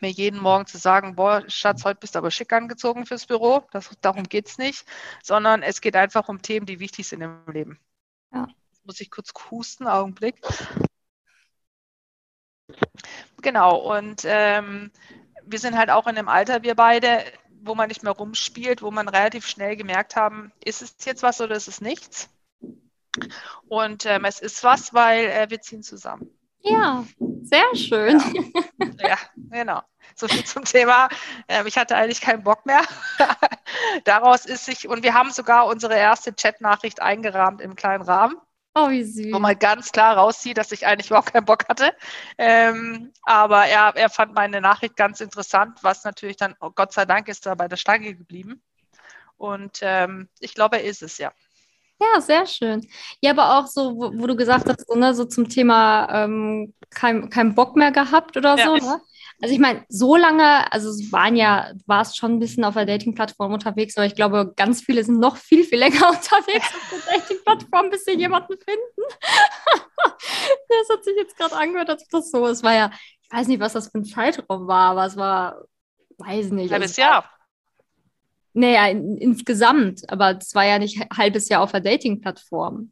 [0.00, 3.62] mir jeden Morgen zu sagen, boah, Schatz, heute bist du aber schick angezogen fürs Büro.
[3.72, 4.86] Das, darum geht es nicht,
[5.22, 7.78] sondern es geht einfach um Themen, die wichtig sind im Leben.
[8.36, 8.48] Ja.
[8.84, 10.36] Muss ich kurz husten, Augenblick.
[13.42, 14.90] Genau, und ähm,
[15.44, 17.24] wir sind halt auch in einem Alter, wir beide,
[17.62, 21.40] wo man nicht mehr rumspielt, wo man relativ schnell gemerkt haben, ist es jetzt was
[21.40, 22.28] oder ist es nichts?
[23.68, 26.30] Und ähm, es ist was, weil äh, wir ziehen zusammen.
[26.60, 27.04] Ja,
[27.42, 28.20] sehr schön.
[28.98, 29.82] Ja, ja genau.
[30.18, 31.10] So viel zum Thema.
[31.46, 32.80] Ähm, ich hatte eigentlich keinen Bock mehr.
[34.04, 38.36] Daraus ist sich, und wir haben sogar unsere erste Chatnachricht eingerahmt im kleinen Rahmen.
[38.74, 39.32] Oh, wie süß.
[39.32, 41.94] Wo man ganz klar rauszieht, dass ich eigentlich überhaupt keinen Bock hatte.
[42.38, 47.04] Ähm, aber er, er fand meine Nachricht ganz interessant, was natürlich dann, oh Gott sei
[47.04, 48.62] Dank, ist er bei der Stange geblieben.
[49.36, 51.32] Und ähm, ich glaube, er ist es, ja.
[51.98, 52.86] Ja, sehr schön.
[53.20, 56.74] Ja, aber auch so, wo, wo du gesagt hast, so, ne, so zum Thema ähm,
[56.90, 58.66] kein, kein Bock mehr gehabt oder ja.
[58.66, 58.76] so.
[58.76, 59.00] Ne?
[59.42, 62.74] Also ich meine, so lange, also es waren ja, du warst schon ein bisschen auf
[62.74, 66.90] der Dating-Plattform unterwegs, aber ich glaube, ganz viele sind noch viel, viel länger unterwegs auf
[66.90, 69.02] der Dating-Plattform, bis sie jemanden finden.
[70.68, 72.90] das hat sich jetzt gerade angehört, als das so Es war ja,
[73.22, 75.64] ich weiß nicht, was das für ein Zeitraum war, aber es war,
[76.18, 76.72] weiß nicht.
[76.72, 77.30] Halbes also Jahr.
[78.54, 82.90] Naja, in, insgesamt, aber es war ja nicht ein halbes Jahr auf der Dating-Plattform.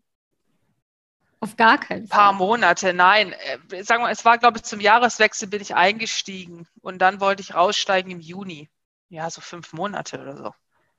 [1.45, 2.19] Auf gar keinen Fall.
[2.19, 3.35] Ein paar Monate, nein.
[3.71, 7.43] Äh, sagen wir, es war, glaube ich, zum Jahreswechsel bin ich eingestiegen und dann wollte
[7.43, 8.71] ich raussteigen im Juni.
[9.11, 10.53] Ja, so fünf Monate oder so.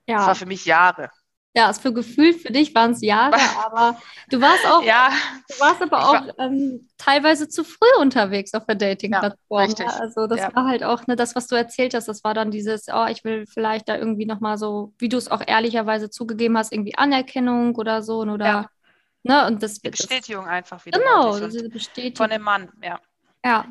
[0.06, 0.18] Ja.
[0.18, 1.10] Das war für mich Jahre.
[1.56, 5.10] Ja, ist für gefühlt für dich waren es Jahre, aber du warst auch, ja,
[5.48, 9.74] du warst aber auch war, ähm, teilweise zu früh unterwegs auf der Dating-Plattform.
[9.78, 10.54] Ja, also das ja.
[10.54, 12.08] war halt auch ne, das, was du erzählt hast.
[12.08, 15.30] Das war dann dieses, oh, ich will vielleicht da irgendwie nochmal so, wie du es
[15.30, 18.66] auch ehrlicherweise zugegeben hast, irgendwie Anerkennung oder so oder ja.
[19.26, 20.98] Ne und das die Bestätigung das, einfach wieder.
[20.98, 23.00] Genau, diese Bestätigung von dem Mann, ja.
[23.44, 23.66] Ja.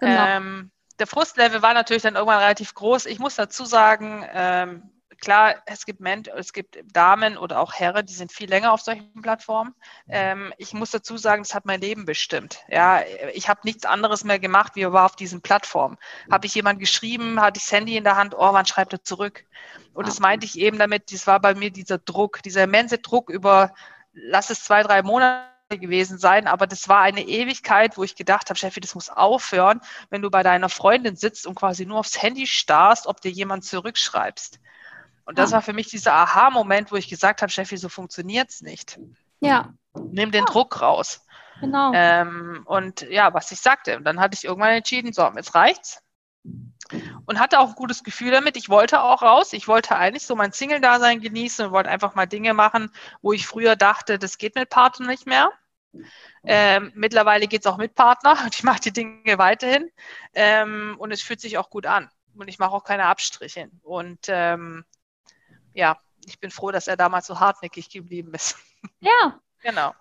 [0.00, 0.26] Genau.
[0.26, 3.06] Ähm, der Frustlevel war natürlich dann irgendwann relativ groß.
[3.06, 4.90] Ich muss dazu sagen, ähm,
[5.20, 8.80] klar, es gibt, Men es gibt Damen oder auch Herren, die sind viel länger auf
[8.80, 9.74] solchen Plattformen.
[10.08, 12.60] Ähm, ich muss dazu sagen, das hat mein Leben bestimmt.
[12.68, 13.02] Ja,
[13.34, 15.96] ich habe nichts anderes mehr gemacht, wie war auf diesen Plattformen.
[16.30, 19.02] Habe ich jemand geschrieben, hatte ich das Handy in der Hand, oh, wann schreibt er
[19.02, 19.44] zurück?
[19.92, 23.30] Und das meinte ich eben damit, das war bei mir dieser Druck, dieser immense Druck
[23.30, 23.74] über,
[24.24, 28.48] lass es zwei, drei Monate gewesen sein, aber das war eine Ewigkeit, wo ich gedacht
[28.48, 32.22] habe, Steffi, das muss aufhören, wenn du bei deiner Freundin sitzt und quasi nur aufs
[32.22, 34.60] Handy starrst, ob dir jemand zurückschreibst.
[35.26, 35.56] Und das ah.
[35.56, 38.98] war für mich dieser Aha-Moment, wo ich gesagt habe, Steffi, so funktioniert es nicht.
[39.40, 39.74] Ja.
[39.94, 40.50] Nimm den ja.
[40.50, 41.26] Druck raus.
[41.60, 41.92] Genau.
[41.92, 43.98] Ähm, und ja, was ich sagte.
[43.98, 46.02] Und dann hatte ich irgendwann entschieden, so, jetzt reicht's.
[47.26, 48.56] Und hatte auch ein gutes Gefühl damit.
[48.56, 49.52] Ich wollte auch raus.
[49.52, 53.46] Ich wollte eigentlich so mein Single-Dasein genießen und wollte einfach mal Dinge machen, wo ich
[53.46, 55.50] früher dachte, das geht mit Partner nicht mehr.
[56.44, 59.90] Ähm, mittlerweile geht es auch mit Partner und ich mache die Dinge weiterhin.
[60.34, 62.10] Ähm, und es fühlt sich auch gut an.
[62.34, 63.70] Und ich mache auch keine Abstriche.
[63.82, 64.84] Und ähm,
[65.74, 68.56] ja, ich bin froh, dass er damals so hartnäckig geblieben ist.
[69.00, 69.40] Ja.
[69.62, 69.94] genau.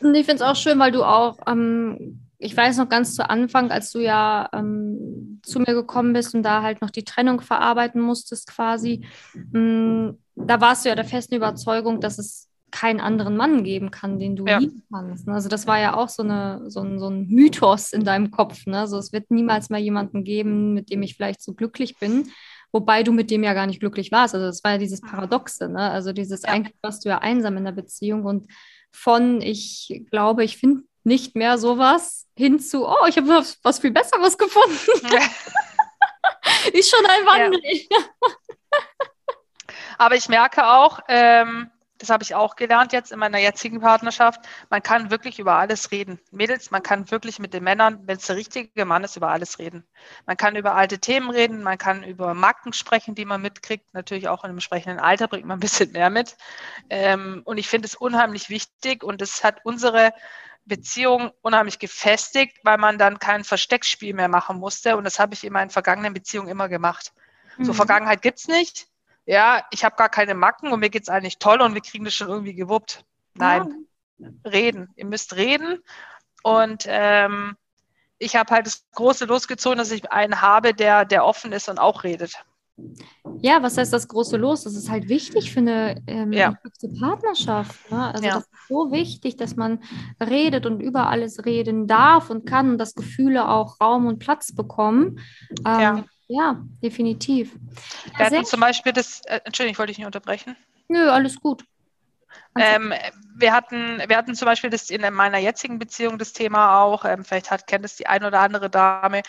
[0.00, 3.28] Und ich finde es auch schön, weil du auch, ähm, ich weiß noch ganz zu
[3.28, 7.40] Anfang, als du ja ähm, zu mir gekommen bist und da halt noch die Trennung
[7.40, 9.06] verarbeiten musstest quasi,
[9.52, 13.90] mh, mm, da warst du ja der festen Überzeugung, dass es keinen anderen Mann geben
[13.90, 14.58] kann, den du ja.
[14.58, 15.26] lieben kannst.
[15.26, 15.34] Ne?
[15.34, 18.66] Also das war ja auch so, eine, so, ein, so ein Mythos in deinem Kopf.
[18.66, 18.80] Ne?
[18.80, 22.30] Also es wird niemals mal jemanden geben, mit dem ich vielleicht so glücklich bin
[22.74, 24.34] wobei du mit dem ja gar nicht glücklich warst.
[24.34, 25.00] Also das war ja dieses.
[25.00, 25.90] Paradoxe, ne?
[25.90, 26.48] Also dieses ja.
[26.48, 28.50] eigentlich warst du ja einsam in der Beziehung und
[28.90, 33.92] von ich glaube, ich finde nicht mehr sowas hin zu, oh, ich habe was, viel
[33.92, 35.08] Besseres gefunden.
[35.10, 35.20] Ja.
[36.72, 37.60] ist schon ein Wandel.
[37.64, 37.98] Ja.
[39.98, 44.40] Aber ich merke auch, ähm, das habe ich auch gelernt jetzt in meiner jetzigen Partnerschaft,
[44.68, 46.20] man kann wirklich über alles reden.
[46.32, 49.58] Mädels, man kann wirklich mit den Männern, wenn es der richtige Mann ist, über alles
[49.58, 49.86] reden.
[50.26, 53.94] Man kann über alte Themen reden, man kann über Marken sprechen, die man mitkriegt.
[53.94, 56.36] Natürlich auch in einem entsprechenden Alter bringt man ein bisschen mehr mit.
[56.90, 60.12] Ähm, und ich finde es unheimlich wichtig und es hat unsere
[60.64, 64.96] Beziehung unheimlich gefestigt, weil man dann kein Versteckspiel mehr machen musste.
[64.96, 67.12] Und das habe ich in meinen vergangenen Beziehungen immer gemacht.
[67.58, 67.64] Mhm.
[67.64, 68.88] So Vergangenheit gibt es nicht
[69.26, 72.04] ja, ich habe gar keine Macken und mir geht es eigentlich toll und wir kriegen
[72.04, 73.04] das schon irgendwie gewuppt.
[73.34, 73.86] Nein,
[74.18, 74.28] ja.
[74.44, 74.92] reden.
[74.96, 75.82] Ihr müsst reden.
[76.42, 77.56] Und ähm,
[78.18, 81.78] ich habe halt das große losgezogen, dass ich einen habe, der, der offen ist und
[81.78, 82.44] auch redet.
[83.40, 84.64] Ja, was heißt das große Los?
[84.64, 86.54] Das ist halt wichtig für eine ähm, ja.
[86.98, 87.90] Partnerschaft.
[87.90, 88.12] Ne?
[88.12, 88.34] Also ja.
[88.34, 89.80] das ist so wichtig, dass man
[90.20, 94.52] redet und über alles reden darf und kann und dass Gefühle auch Raum und Platz
[94.52, 95.20] bekommen.
[95.64, 96.04] Ähm, ja.
[96.26, 97.54] Ja, definitiv.
[98.16, 100.56] Wir hatten zum Beispiel das, äh, Entschuldigung, ich wollte dich nicht unterbrechen.
[100.88, 101.64] Nö, alles gut.
[102.56, 102.94] Ähm,
[103.36, 107.24] wir, hatten, wir hatten zum Beispiel das in meiner jetzigen Beziehung das Thema auch, ähm,
[107.24, 109.22] vielleicht hat, kennt es die eine oder andere Dame.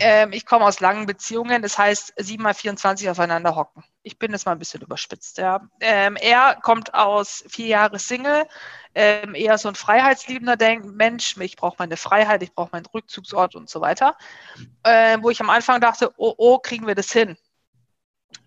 [0.00, 3.84] Ähm, ich komme aus langen Beziehungen, das heißt 7 mal 24 aufeinander hocken.
[4.02, 5.38] Ich bin jetzt mal ein bisschen überspitzt.
[5.38, 5.60] Ja.
[5.80, 8.44] Ähm, er kommt aus vier Jahre Single,
[8.94, 13.54] ähm, eher so ein freiheitsliebender Denk Mensch, ich brauche meine Freiheit, ich brauche meinen Rückzugsort
[13.54, 14.16] und so weiter.
[14.84, 17.36] Ähm, wo ich am Anfang dachte, oh, oh, kriegen wir das hin?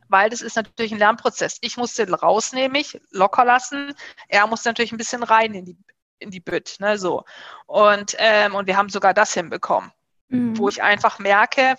[0.10, 1.58] Weil das ist natürlich ein Lernprozess.
[1.62, 3.93] Ich musste rausnehmen, mich locker lassen.
[4.28, 5.78] Er musste natürlich ein bisschen rein in die,
[6.20, 7.24] in die Bütt, ne, so.
[7.65, 9.91] Und, ähm, und wir haben sogar das hinbekommen,
[10.30, 10.58] mhm.
[10.58, 11.76] wo ich einfach merke,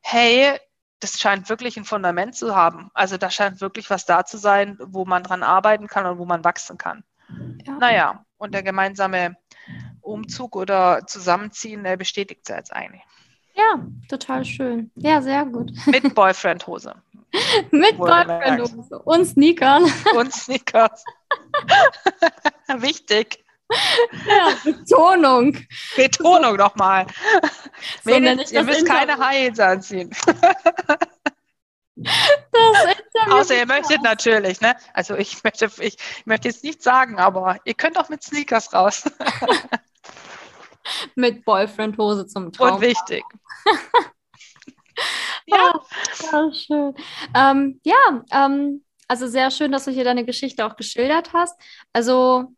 [0.00, 0.58] hey,
[1.00, 2.90] das scheint wirklich ein Fundament zu haben.
[2.94, 6.24] Also da scheint wirklich was da zu sein, wo man dran arbeiten kann und wo
[6.24, 7.04] man wachsen kann.
[7.66, 7.74] Ja.
[7.74, 9.36] Naja, und der gemeinsame
[10.00, 13.02] Umzug oder Zusammenziehen der bestätigt es jetzt eigentlich.
[13.54, 14.90] Ja, total schön.
[14.94, 15.72] Ja, sehr gut.
[15.86, 16.94] Mit Boyfriend-Hose.
[17.70, 19.84] Mit Boyfriend-Hose und Sneakern.
[20.14, 21.04] Und Sneakers.
[22.76, 23.44] Wichtig.
[24.26, 25.58] Ja, Betonung.
[25.94, 27.06] Betonung nochmal.
[28.02, 28.98] So Mädels, ihr müsst Interview.
[28.98, 30.10] keine High anziehen.
[33.30, 34.74] Außer ihr möchtet natürlich, ne?
[34.94, 39.04] Also ich möchte, ich möchte jetzt nicht sagen, aber ihr könnt auch mit Sneakers raus.
[41.14, 42.76] mit Boyfriend-Hose zum Traum.
[42.76, 43.22] Und wichtig.
[45.48, 45.80] Ja.
[46.32, 46.94] Ah, schön.
[47.34, 51.58] Ähm, ja, ähm, also sehr schön, dass du hier deine Geschichte auch geschildert hast.
[51.92, 52.54] Also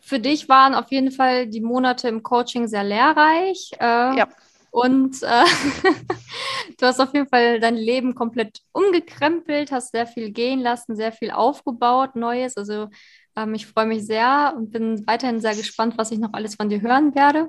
[0.00, 3.70] für dich waren auf jeden Fall die Monate im Coaching sehr lehrreich.
[3.78, 4.28] Äh, ja.
[4.70, 5.44] Und äh,
[6.78, 11.12] du hast auf jeden Fall dein Leben komplett umgekrempelt, hast sehr viel gehen lassen, sehr
[11.12, 12.56] viel aufgebaut, Neues.
[12.56, 12.88] Also
[13.36, 16.68] ähm, ich freue mich sehr und bin weiterhin sehr gespannt, was ich noch alles von
[16.68, 17.48] dir hören werde.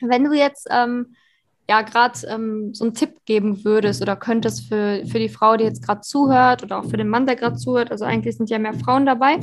[0.00, 1.14] Wenn du jetzt ähm,
[1.68, 5.64] ja gerade ähm, so einen Tipp geben würdest oder könntest für, für die Frau, die
[5.64, 8.58] jetzt gerade zuhört oder auch für den Mann, der gerade zuhört, also eigentlich sind ja
[8.58, 9.38] mehr Frauen dabei,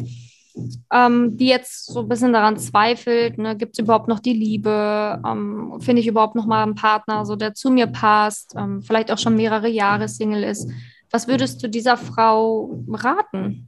[0.92, 5.22] ähm, die jetzt so ein bisschen daran zweifelt, ne, gibt es überhaupt noch die Liebe,
[5.26, 9.12] ähm, finde ich überhaupt noch mal einen Partner, so der zu mir passt, ähm, vielleicht
[9.12, 10.70] auch schon mehrere Jahre Single ist.
[11.12, 13.68] Was würdest du dieser Frau raten?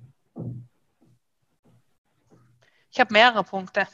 [2.90, 3.88] Ich habe mehrere Punkte.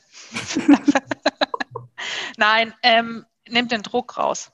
[2.38, 4.52] Nein, ähm, nehmt den Druck raus.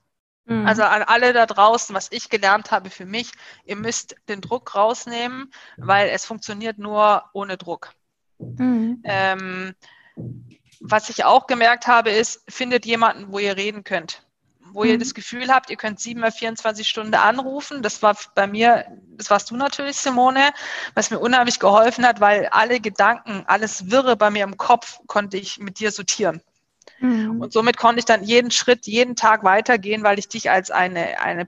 [0.49, 0.65] Mhm.
[0.65, 3.31] Also an alle da draußen, was ich gelernt habe für mich,
[3.65, 7.93] ihr müsst den Druck rausnehmen, weil es funktioniert nur ohne Druck.
[8.39, 9.01] Mhm.
[9.03, 9.75] Ähm,
[10.79, 14.23] was ich auch gemerkt habe, ist, findet jemanden, wo ihr reden könnt.
[14.71, 14.91] Wo mhm.
[14.91, 17.83] ihr das Gefühl habt, ihr könnt sieben oder 24 Stunden anrufen.
[17.83, 18.85] Das war bei mir,
[19.17, 20.51] das warst du natürlich, Simone,
[20.95, 25.37] was mir unheimlich geholfen hat, weil alle Gedanken, alles Wirre bei mir im Kopf konnte
[25.37, 26.41] ich mit dir sortieren.
[26.99, 27.41] Mhm.
[27.41, 31.21] Und somit konnte ich dann jeden Schritt, jeden Tag weitergehen, weil ich dich als eine,
[31.21, 31.45] eine,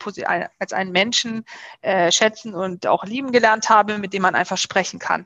[0.59, 1.45] als einen Menschen
[1.81, 5.25] äh, schätzen und auch lieben gelernt habe, mit dem man einfach sprechen kann.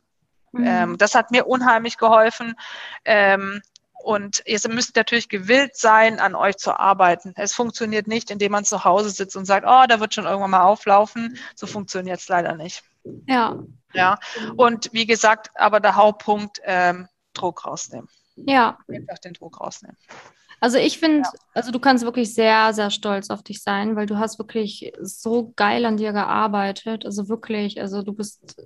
[0.52, 0.66] Mhm.
[0.66, 2.56] Ähm, das hat mir unheimlich geholfen.
[3.04, 3.62] Ähm,
[4.04, 7.34] und ihr müsst natürlich gewillt sein, an euch zu arbeiten.
[7.38, 10.52] Es funktioniert nicht, indem man zu Hause sitzt und sagt, oh, da wird schon irgendwann
[10.52, 11.40] mal auflaufen.
[11.56, 12.84] So funktioniert es leider nicht.
[13.26, 13.58] Ja.
[13.94, 14.20] Ja.
[14.58, 18.08] Und wie gesagt, aber der Hauptpunkt, ähm, Druck rausnehmen.
[18.36, 18.78] Ja.
[18.88, 19.98] Einfach den Druck rausnehmen.
[20.62, 21.32] Also ich finde, ja.
[21.54, 25.54] also du kannst wirklich sehr, sehr stolz auf dich sein, weil du hast wirklich so
[25.56, 27.06] geil an dir gearbeitet.
[27.06, 28.62] Also wirklich, also du bist,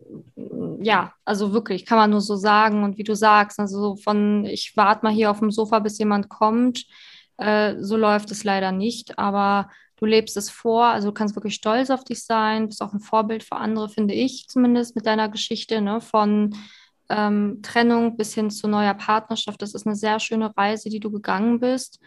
[0.82, 2.84] ja, also wirklich, kann man nur so sagen.
[2.84, 6.30] Und wie du sagst, also von ich warte mal hier auf dem Sofa, bis jemand
[6.30, 6.86] kommt,
[7.38, 9.18] äh, so läuft es leider nicht.
[9.18, 12.94] Aber du lebst es vor, also du kannst wirklich stolz auf dich sein, bist auch
[12.94, 16.56] ein Vorbild für andere, finde ich zumindest mit deiner Geschichte, ne, von
[17.10, 19.62] ähm, Trennung bis hin zu neuer Partnerschaft.
[19.62, 22.00] Das ist eine sehr schöne Reise, die du gegangen bist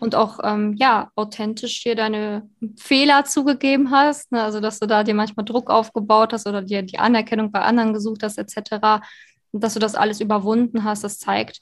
[0.00, 4.42] und auch ähm, ja authentisch dir deine Fehler zugegeben hast, ne?
[4.42, 7.92] also dass du da dir manchmal Druck aufgebaut hast oder dir die Anerkennung bei anderen
[7.92, 9.02] gesucht hast etc.
[9.50, 11.60] Und dass du das alles überwunden hast, das zeigt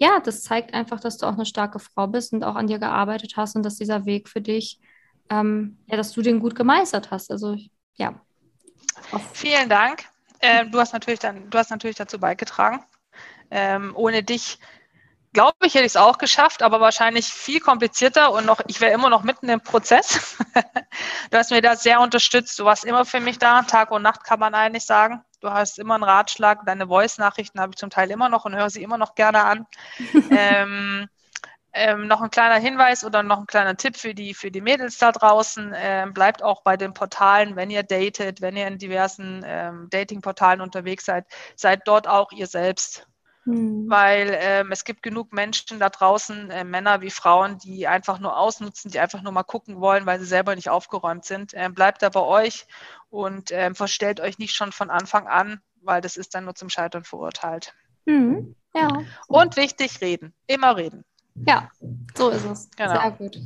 [0.00, 2.78] ja, das zeigt einfach, dass du auch eine starke Frau bist und auch an dir
[2.78, 4.80] gearbeitet hast und dass dieser Weg für dich
[5.30, 7.30] ähm, ja, dass du den gut gemeistert hast.
[7.30, 7.56] Also
[7.96, 8.20] ja.
[9.32, 10.04] Vielen Dank.
[10.40, 12.84] Ähm, du hast natürlich dann, du hast natürlich dazu beigetragen.
[13.50, 14.58] Ähm, ohne dich,
[15.32, 18.92] glaube ich, hätte ich es auch geschafft, aber wahrscheinlich viel komplizierter und noch, ich wäre
[18.92, 20.36] immer noch mitten im Prozess.
[21.30, 22.58] du hast mir da sehr unterstützt.
[22.58, 23.62] Du warst immer für mich da.
[23.62, 25.22] Tag und Nacht kann man eigentlich sagen.
[25.40, 26.64] Du hast immer einen Ratschlag.
[26.66, 29.66] Deine Voice-Nachrichten habe ich zum Teil immer noch und höre sie immer noch gerne an.
[30.30, 31.08] ähm,
[31.72, 34.98] ähm, noch ein kleiner Hinweis oder noch ein kleiner Tipp für die, für die Mädels
[34.98, 35.74] da draußen.
[35.76, 40.60] Ähm, bleibt auch bei den Portalen, wenn ihr datet, wenn ihr in diversen ähm, Dating-Portalen
[40.60, 41.26] unterwegs seid,
[41.56, 43.06] seid dort auch ihr selbst.
[43.44, 43.88] Mhm.
[43.88, 48.36] Weil ähm, es gibt genug Menschen da draußen, äh, Männer wie Frauen, die einfach nur
[48.36, 51.52] ausnutzen, die einfach nur mal gucken wollen, weil sie selber nicht aufgeräumt sind.
[51.54, 52.66] Ähm, bleibt da bei euch
[53.08, 56.68] und ähm, verstellt euch nicht schon von Anfang an, weil das ist dann nur zum
[56.68, 57.74] Scheitern verurteilt.
[58.04, 58.54] Mhm.
[58.74, 59.02] Ja.
[59.28, 60.34] Und wichtig, reden.
[60.46, 61.04] Immer reden.
[61.46, 61.70] Ja,
[62.16, 62.70] so ist es.
[62.76, 63.00] Genau.
[63.00, 63.38] Sehr gut.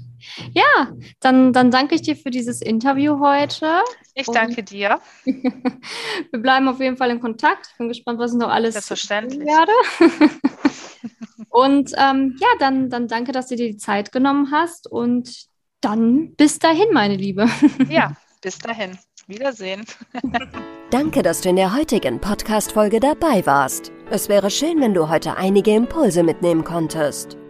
[0.53, 3.81] Ja, dann, dann danke ich dir für dieses Interview heute.
[4.15, 5.01] Ich danke dir.
[5.25, 7.69] Wir bleiben auf jeden Fall in Kontakt.
[7.73, 9.41] Ich bin gespannt, was ich noch alles Selbstverständlich.
[9.41, 9.73] werde.
[11.49, 14.91] und ähm, ja, dann, dann danke, dass du dir die Zeit genommen hast.
[14.91, 15.47] Und
[15.81, 17.49] dann bis dahin, meine Liebe.
[17.89, 18.99] ja, bis dahin.
[19.29, 19.85] Wiedersehen.
[20.91, 23.93] Danke, dass du in der heutigen Podcast-Folge dabei warst.
[24.11, 27.39] Es wäre schön, wenn du heute einige Impulse mitnehmen konntest.